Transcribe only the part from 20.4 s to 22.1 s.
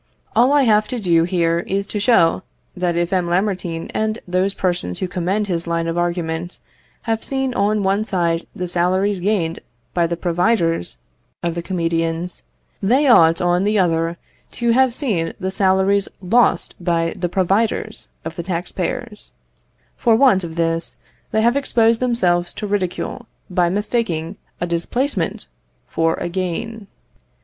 of this, they have exposed